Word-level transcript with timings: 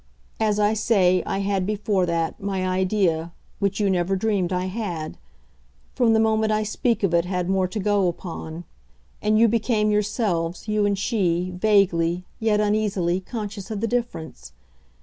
As 0.39 0.57
I 0.59 0.73
say, 0.73 1.21
I 1.27 1.41
had, 1.41 1.63
before 1.63 2.07
that, 2.07 2.41
my 2.41 2.67
idea 2.67 3.33
which 3.59 3.79
you 3.79 3.87
never 3.87 4.15
dreamed 4.15 4.51
I 4.51 4.65
had. 4.65 5.15
From 5.93 6.13
the 6.13 6.19
moment 6.19 6.51
I 6.51 6.63
speak 6.63 7.03
of 7.03 7.13
it 7.13 7.25
had 7.25 7.47
more 7.47 7.67
to 7.67 7.79
go 7.79 8.07
upon, 8.07 8.63
and 9.21 9.37
you 9.37 9.47
became 9.47 9.91
yourselves, 9.91 10.67
you 10.67 10.87
and 10.87 10.97
she, 10.97 11.51
vaguely, 11.55 12.25
yet 12.39 12.59
uneasily, 12.59 13.19
conscious 13.19 13.69
of 13.69 13.79
the 13.79 13.87
difference. 13.87 14.53